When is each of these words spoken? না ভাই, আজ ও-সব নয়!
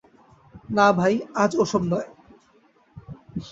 না 0.69 0.87
ভাই, 0.91 1.13
আজ 1.35 1.51
ও-সব 1.55 1.83
নয়! 1.83 2.07